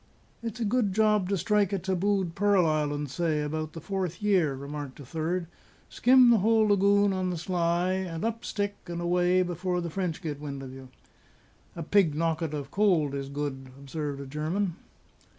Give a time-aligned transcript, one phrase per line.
[0.41, 4.55] "It's a good job to strike a tabooed pearl island, say, about the fourth year,"
[4.55, 5.45] remarked a third;
[5.89, 10.19] "skim the whole lagoon on the sly, and up stick and away before the French
[10.19, 10.89] get wind of you."
[11.75, 14.75] "A pig nokket of cold is good," observed a German.